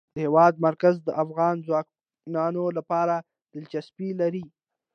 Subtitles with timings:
[0.13, 3.15] د هېواد مرکز د افغان ځوانانو لپاره
[3.53, 4.43] دلچسپي لري.